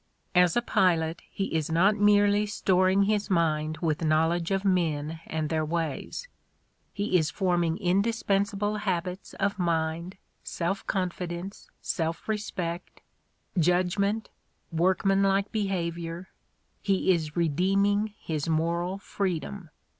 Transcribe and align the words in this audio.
As 0.33 0.57
a 0.57 0.63
pilot 0.63 1.21
he 1.29 1.55
is 1.55 1.71
not 1.71 1.95
merely 1.95 2.47
storing 2.47 3.03
his 3.03 3.29
mind 3.29 3.77
with 3.81 4.03
knowledge 4.03 4.49
of 4.49 4.65
men 4.65 5.19
and 5.27 5.47
their 5.47 5.63
ways; 5.63 6.27
he 6.91 7.19
is 7.19 7.29
forming 7.29 7.77
indispensable 7.77 8.77
habits 8.77 9.35
of 9.35 9.59
mind, 9.59 10.17
self 10.43 10.87
confidence, 10.87 11.69
self 11.83 12.27
respect, 12.27 13.01
judgment, 13.59 14.31
workmanlike 14.71 15.51
behavior, 15.51 16.29
he 16.81 17.11
is 17.11 17.37
re 17.37 17.47
deeming 17.47 18.15
his 18.19 18.49
moral 18.49 18.97
freedom. 18.97 19.69